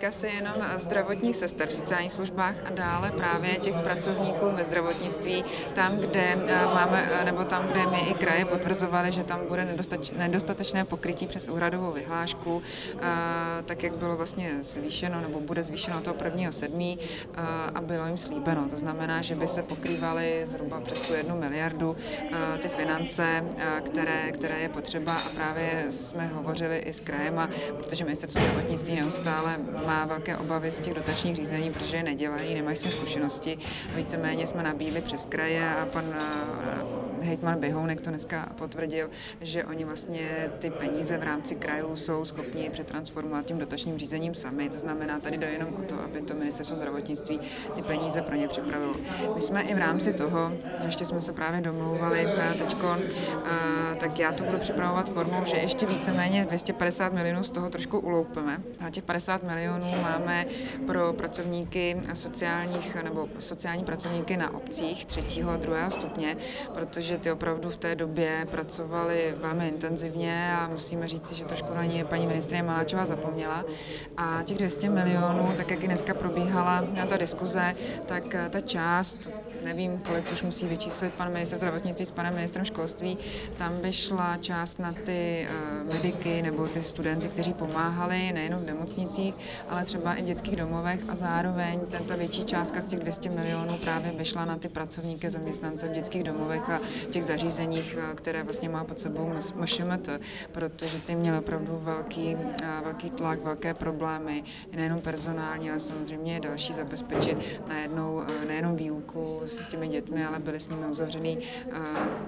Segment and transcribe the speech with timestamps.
[0.00, 5.44] netýká se jenom zdravotních sester v sociálních službách a dále právě těch pracovníků ve zdravotnictví,
[5.74, 9.76] tam, kde eh, máme, eh, nebo tam, kde my i kraje potvrzovali, že tam bude
[10.16, 12.98] nedostatečné pokrytí přes úhradovou vyhlášku, eh,
[13.64, 16.98] tak jak bylo vlastně zvýšeno, nebo bude zvýšeno toho prvního sedmí
[17.74, 18.68] a bylo jim slíbeno.
[18.70, 21.96] To znamená, že by se pokrývaly zhruba přes tu jednu miliardu
[22.58, 23.44] ty finance,
[23.80, 29.56] které, které je potřeba a právě jsme hovořili i s krajem, protože ministerstvo zdravotnictví neustále
[29.90, 33.58] má velké obavy z těch dotačních řízení, protože je nedělají, nemají s tím zkušenosti.
[33.94, 36.04] Víceméně jsme nabídli přes kraje a pan
[37.20, 39.10] hejtman Běhounek to dneska potvrdil,
[39.40, 44.68] že oni vlastně ty peníze v rámci krajů jsou schopni přetransformovat tím dotačním řízením sami.
[44.68, 47.40] To znamená, tady jde jenom o to, aby to ministerstvo zdravotnictví
[47.74, 48.94] ty peníze pro ně připravilo.
[49.34, 50.52] My jsme i v rámci toho,
[50.86, 55.56] ještě jsme se právě domlouvali eh, teď, eh, tak já to budu připravovat formou, že
[55.56, 58.62] ještě víceméně 250 milionů z toho trošku uloupeme.
[58.86, 60.46] A těch 50 milionů máme
[60.86, 66.36] pro pracovníky sociálních nebo sociální pracovníky na obcích třetího a druhého stupně,
[66.74, 71.74] protože že ty opravdu v té době pracovali velmi intenzivně a musíme říct, že trošku
[71.74, 73.64] na ně paní ministrině Maláčová zapomněla.
[74.16, 77.74] A těch 200 milionů, tak jak i dneska probíhala ta diskuze,
[78.06, 79.28] tak ta část,
[79.64, 83.18] nevím, kolik už musí vyčíslit pan ministr zdravotnictví s panem ministrem školství,
[83.56, 88.66] tam by šla část na ty eh, mediky nebo ty studenty, kteří pomáhali nejenom v
[88.66, 89.34] nemocnicích,
[89.68, 93.78] ale třeba i v dětských domovech a zároveň ta větší částka z těch 200 milionů
[93.78, 98.42] právě by šla na ty pracovníky, zaměstnance v dětských domovech a těch zařízeních, eh, které
[98.42, 100.20] vlastně má pod sebou MŠMT,
[100.52, 104.44] protože ty měly opravdu velký, eh, velký tlak, velké problémy,
[104.76, 110.60] nejenom personální, ale samozřejmě další zabezpečit najednou eh, nejenom výuku s těmi dětmi, ale byly
[110.60, 111.38] s nimi uzavřený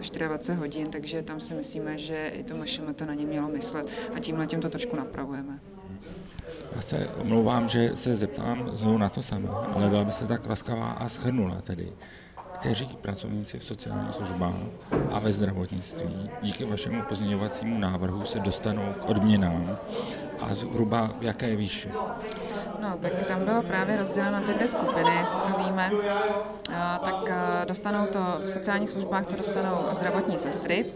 [0.00, 4.18] 24 hodin, takže tam si myslíme, že i to MŠMT na ně mělo myslet a
[4.18, 5.60] tímhle tím to trošku napravujeme.
[6.76, 10.46] Já se omlouvám, že se zeptám znovu na to samé, ale byla by se tak
[10.46, 11.92] laskavá a schrnula tedy
[12.62, 14.54] kteří pracovníci v sociálních službách
[15.12, 19.78] a ve zdravotnictví díky vašemu pozměňovacímu návrhu se dostanou k odměnám
[20.40, 21.88] a zhruba v jaké výši?
[22.82, 25.90] No, tak tam bylo právě rozděleno na ty dvě skupiny, jestli to víme.
[26.74, 30.92] A, tak a, dostanou to v sociálních službách, to dostanou zdravotní sestry.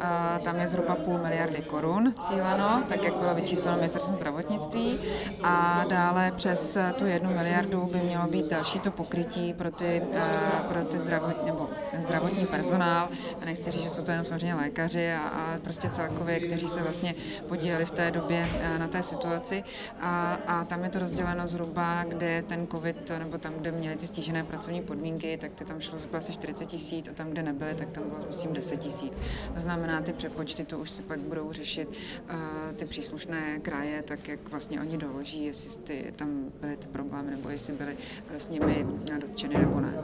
[0.00, 4.98] A, tam je zhruba půl miliardy korun cíleno, tak jak bylo vyčísleno ministerstvo zdravotnictví.
[5.42, 10.62] A dále přes tu jednu miliardu by mělo být další to pokrytí pro ty, a,
[10.62, 13.08] pro ty zdravot, nebo zdravotní personál.
[13.42, 16.82] A nechci říct, že jsou to jenom samozřejmě lékaři, a, a prostě celkově, kteří se
[16.82, 17.14] vlastně
[17.48, 18.48] podíleli v té době
[18.78, 19.64] na té situaci.
[20.00, 23.96] A, a tam je to rozděleno rozděleno zhruba, kde ten covid, nebo tam, kde měli
[23.96, 27.42] ty stížené pracovní podmínky, tak ty tam šlo zhruba asi 40 tisíc a tam, kde
[27.42, 29.12] nebyly, tak tam bylo myslím 10 tisíc.
[29.54, 32.36] To znamená, ty přepočty to už si pak budou řešit uh,
[32.76, 37.48] ty příslušné kraje, tak jak vlastně oni doloží, jestli ty, tam byly ty problémy, nebo
[37.48, 38.86] jestli byly uh, s nimi
[39.20, 39.94] dotčeny nebo ne.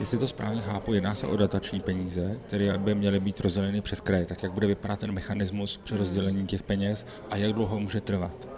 [0.00, 4.00] Jestli to správně chápu, jedná se o datační peníze, které by měly být rozděleny přes
[4.00, 4.24] kraje.
[4.24, 8.48] Tak jak bude vypadat ten mechanismus při rozdělení těch peněz a jak dlouho může trvat?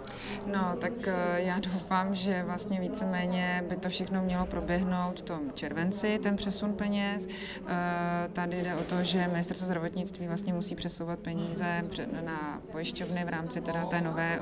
[0.45, 5.51] No, tak eh, já doufám, že vlastně víceméně by to všechno mělo proběhnout v tom
[5.53, 7.27] červenci, ten přesun peněz.
[7.67, 11.83] Eh, tady jde o to, že ministerstvo zdravotnictví vlastně musí přesouvat peníze
[12.25, 14.39] na pojišťovny v rámci teda té nové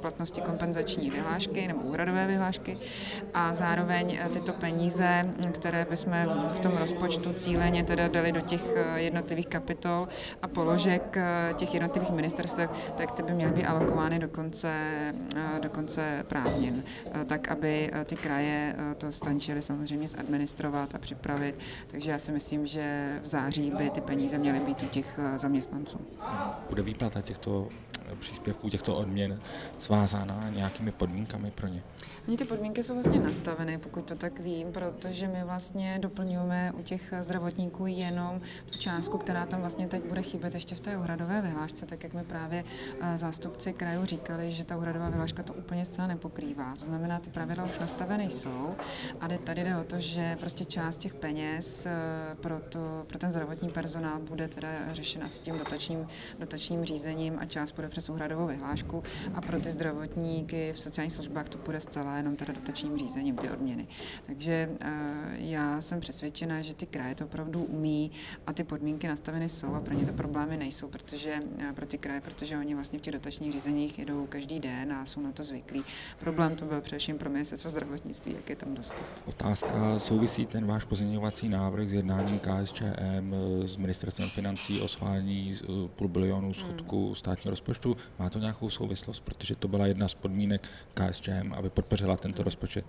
[0.00, 2.78] platnosti kompenzační vyhlášky nebo úhradové vyhlášky
[3.34, 6.12] a zároveň eh, tyto peníze, které bychom
[6.52, 8.62] v tom rozpočtu cíleně teda dali do těch
[8.96, 10.08] jednotlivých kapitol
[10.42, 11.18] a položek
[11.54, 12.60] těch jednotlivých ministerstv,
[12.96, 14.72] tak ty by měly být alokovány do konce
[15.62, 16.84] do konce prázdnin,
[17.26, 21.58] tak aby ty kraje to stančily samozřejmě zadministrovat a připravit.
[21.86, 26.00] Takže já si myslím, že v září by ty peníze měly být u těch zaměstnanců.
[26.68, 27.68] Bude výplata těchto
[28.16, 29.40] příspěvků, těchto odměn
[29.78, 31.82] svázána nějakými podmínkami pro ně?
[32.28, 36.82] Oni ty podmínky jsou vlastně nastaveny, pokud to tak vím, protože my vlastně doplňujeme u
[36.82, 38.40] těch zdravotníků jenom
[38.70, 42.14] tu částku, která tam vlastně teď bude chybět ještě v té uhradové vyhlášce, tak jak
[42.14, 42.64] mi právě
[43.00, 46.74] eh, zástupci krajů říkali, že ta uhradová vyhláška to úplně zcela nepokrývá.
[46.78, 48.74] To znamená, ty pravidla už nastaveny jsou
[49.20, 51.90] a tady jde o to, že prostě část těch peněz eh,
[52.40, 56.06] pro, to, pro ten zdravotní personál bude teda řešena s tím dotačním,
[56.38, 59.02] dotačním řízením a část bude přes úhradovou vyhlášku
[59.34, 63.50] a pro ty zdravotníky v sociálních službách to bude zcela jenom teda dotačním řízením ty
[63.50, 63.86] odměny.
[64.26, 64.90] Takže eh,
[65.38, 68.10] já jsem přesvědčena, že ty kraje to opravdu umí
[68.46, 71.98] a ty podmínky nastaveny jsou a pro ně to problémy nejsou, protože eh, pro ty
[71.98, 75.44] kraje, protože oni vlastně v těch dotačních řízeních jedou každý den a jsou na to
[75.44, 75.84] zvyklí.
[76.20, 79.22] Problém to byl především pro ministerstvo zdravotnictví, jak je tam dostat.
[79.24, 83.34] Otázka souvisí ten váš pozměňovací návrh s jednáním KSČM
[83.64, 85.56] s ministerstvem financí o schválení
[85.86, 88.22] půl bilionu schodku státního rozpočtu rozpočtu.
[88.22, 92.84] Má to nějakou souvislost, protože to byla jedna z podmínek KSČM, aby podpořila tento rozpočet?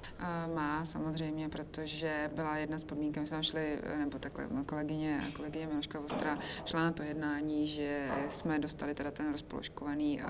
[0.56, 6.00] Má samozřejmě, protože byla jedna z podmínek, my jsme šli, nebo takhle kolegyně, kolegyně Miloška
[6.00, 10.22] Vostra šla na to jednání, že jsme dostali teda ten rozpoložkovaný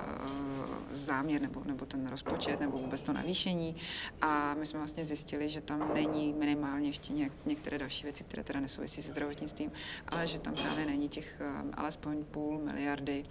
[0.97, 3.75] záměr nebo, nebo ten rozpočet nebo vůbec to navýšení
[4.21, 8.43] a my jsme vlastně zjistili, že tam není minimálně ještě něk, některé další věci, které
[8.43, 9.71] teda nesouvisí se zdravotnictvím,
[10.07, 11.41] ale že tam právě není těch
[11.73, 13.23] alespoň půl miliardy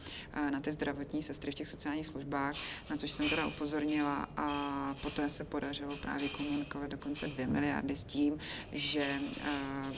[0.50, 2.56] na ty zdravotní sestry v těch sociálních službách,
[2.90, 8.04] na což jsem teda upozornila a poté se podařilo právě komunikovat dokonce dvě miliardy s
[8.04, 8.38] tím,
[8.72, 9.20] že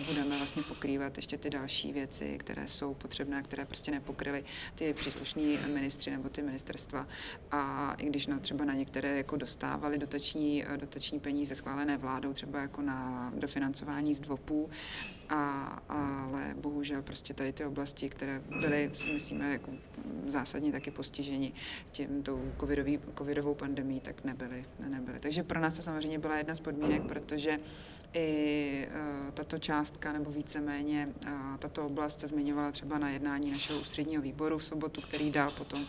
[0.06, 4.44] budeme vlastně pokrývat ještě ty další věci, které jsou potřebné, které prostě nepokryly
[4.74, 7.06] ty příslušní ministři nebo ty ministerstva.
[7.56, 12.60] A i když na, třeba na některé jako dostávali dotační, dotační peníze schválené vládou, třeba
[12.60, 14.70] jako na dofinancování z dvopů,
[15.28, 19.70] a, ale bohužel prostě tady ty oblasti, které byly, si myslíme, jako
[20.26, 21.52] zásadně taky postiženi
[21.90, 25.18] tím tou covidový, covidovou pandemí, tak nebyly, nebyly.
[25.20, 27.56] Takže pro nás to samozřejmě byla jedna z podmínek, protože
[28.14, 33.80] i uh, tato částka, nebo víceméně uh, tato oblast se zmiňovala třeba na jednání našeho
[33.80, 35.86] ústředního výboru v sobotu, který dal potom uh,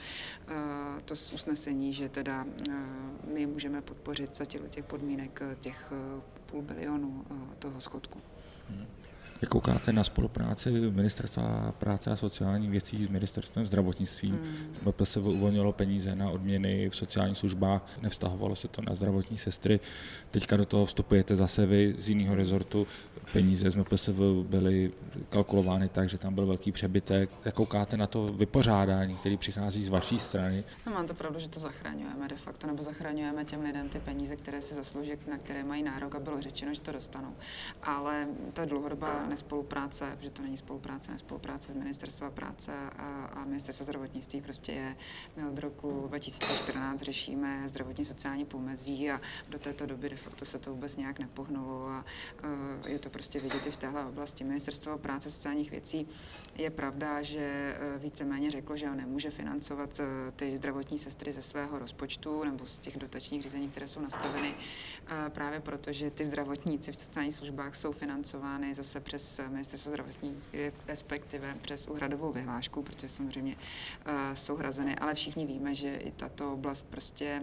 [1.05, 1.54] to usnesení,
[1.93, 2.45] že teda
[3.33, 5.93] my můžeme podpořit za těch podmínek těch
[6.45, 7.25] půl bilionu
[7.59, 8.21] toho schodku.
[8.69, 8.85] Hmm.
[9.41, 14.29] Jak koukáte na spolupráci Ministerstva práce a sociálních věcí s Ministerstvem zdravotnictví?
[14.29, 14.93] Hmm.
[15.03, 19.79] se uvolnilo peníze na odměny v sociálních službách, nevztahovalo se to na zdravotní sestry.
[20.31, 22.87] Teďka do toho vstupujete zase vy z jiného rezortu.
[23.33, 24.91] Peníze z MPSV byly
[25.29, 27.29] kalkulovány tak, že tam byl velký přebytek.
[27.45, 30.63] Jak koukáte na to vypořádání, který přichází z vaší strany?
[30.85, 34.35] No, mám to pravdu, že to zachraňujeme de facto, nebo zachraňujeme těm lidem ty peníze,
[34.35, 37.33] které si zaslouží, na které mají nárok a bylo řečeno, že to dostanou.
[37.83, 43.83] Ale ta dlouhodobá nespolupráce, že to není spolupráce, nespolupráce s Ministerstva práce a, a Ministerstva
[43.83, 44.95] zdravotnictví prostě je.
[45.35, 50.59] My od roku 2014 řešíme zdravotní sociální pomezí a do této doby de facto se
[50.59, 52.05] to vůbec nějak nepohnulo a
[52.43, 54.43] uh, je to prostě vidět i v téhle oblasti.
[54.43, 56.07] Ministerstvo práce a sociálních věcí
[56.55, 60.05] je pravda, že uh, víceméně řeklo, že on nemůže financovat uh,
[60.35, 64.55] ty zdravotní sestry ze svého rozpočtu nebo z těch dotačních řízení, které jsou nastaveny
[65.29, 70.59] právě proto, že ty zdravotníci v sociálních službách jsou financovány zase přes přes ministerstvo zdravotnictví,
[70.87, 76.53] respektive přes úhradovou vyhlášku, protože samozřejmě uh, jsou hrazeny, ale všichni víme, že i tato
[76.53, 77.41] oblast prostě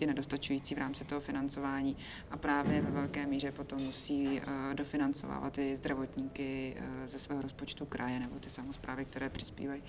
[0.00, 1.96] je nedostačující v rámci toho financování
[2.30, 6.76] a právě ve velké míře potom musí uh, dofinancovávat i zdravotníky
[7.06, 9.82] ze svého rozpočtu kraje nebo ty samozprávy, které přispívají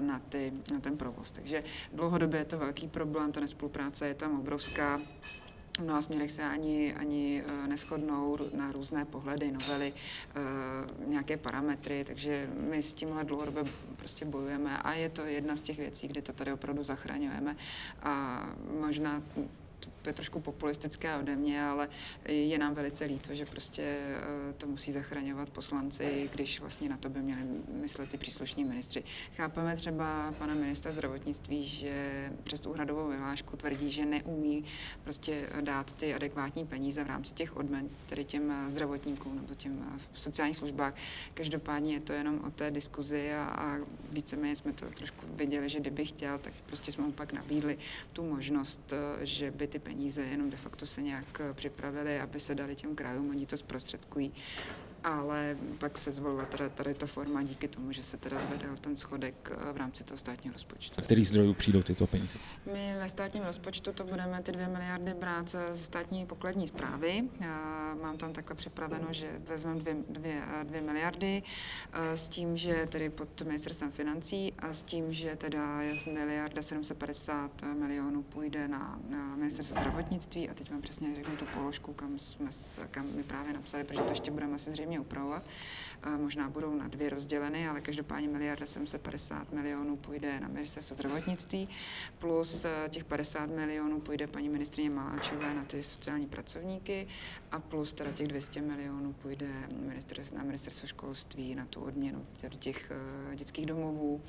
[0.00, 1.32] na, ty, na ten provoz.
[1.32, 5.00] Takže dlouhodobě je to velký problém, ta nespolupráce je tam obrovská
[5.78, 10.40] v mnoha směrech se ani, ani eh, neschodnou na různé pohledy, novely, eh,
[11.06, 13.64] nějaké parametry, takže my s tímhle dlouhodobě
[13.96, 17.56] prostě bojujeme a je to jedna z těch věcí, kdy to tady opravdu zachraňujeme.
[18.02, 18.44] A
[18.80, 19.22] možná
[20.06, 21.88] je trošku populistické ode mě, ale
[22.28, 27.08] je nám velice líto, že prostě eh, to musí zachraňovat poslanci, když vlastně na to
[27.08, 27.42] by měli
[27.82, 29.04] myslet ty příslušní ministři.
[29.36, 34.64] Chápeme třeba pana ministra zdravotnictví, že přes tu úhradovou vyhlášku tvrdí, že neumí
[35.04, 39.86] prostě dát ty adekvátní peníze v rámci těch odmen, tedy těm eh, zdravotníkům nebo těm
[39.94, 40.94] eh, v sociálních službách.
[41.34, 43.76] Každopádně je to jenom o té diskuzi a, a
[44.10, 47.78] víceméně jsme to trošku viděli, že kdyby chtěl, tak prostě jsme mu pak nabídli
[48.12, 49.89] tu možnost, že by ty peníze
[50.22, 54.32] jenom de facto se nějak připravili, aby se dali těm krajům, oni to zprostředkují
[55.04, 58.96] ale pak se zvolila teda tady ta forma díky tomu, že se teda zvedal ten
[58.96, 61.02] schodek eh, v rámci toho státního rozpočtu.
[61.02, 62.38] Z kterých zdrojů přijdou tyto peníze?
[62.72, 67.28] My ve státním rozpočtu to budeme ty dvě miliardy brát ze státní pokladní zprávy.
[68.02, 71.42] Mám tam takhle připraveno, že vezmeme dvě, dvě, eh, dvě miliardy
[71.92, 76.62] eh, s tím, že tedy pod ministerstvem financí a s tím, že teda je miliarda
[76.62, 82.18] 750 milionů půjde na, na ministerstvo zdravotnictví a teď mám přesně řeknu tu položku, kam,
[82.18, 82.50] jsme,
[82.90, 85.42] kam my právě napsali, protože to ještě budeme asi zřejmě samozřejmě upravovat.
[86.16, 91.68] Možná budou na dvě rozděleny, ale každopádně miliarda 750 milionů půjde na ministerstvo zdravotnictví,
[92.18, 97.06] plus eh, těch 50 milionů půjde paní ministrině Maláčové na ty sociální pracovníky
[97.52, 99.48] a plus teda těch 200 milionů půjde
[100.32, 102.26] na ministerstvo školství na tu odměnu
[102.58, 104.20] těch eh, dětských domovů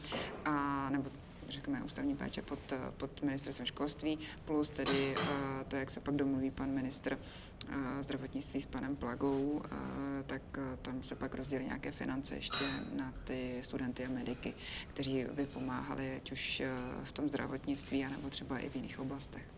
[0.46, 1.10] a nebo
[1.52, 2.60] řekněme, ústavní péče pod,
[2.98, 7.51] pod ministerstvem školství, plus tedy eh, to, jak se pak domluví pan ministr eh,
[8.02, 9.62] zdravotnictví s panem Plagou,
[10.26, 10.42] tak
[10.82, 12.66] tam se pak rozdělí nějaké finance ještě
[12.98, 14.54] na ty studenty a mediky,
[14.88, 16.62] kteří vypomáhali ať už
[17.04, 19.54] v tom zdravotnictví, anebo třeba i v jiných oblastech.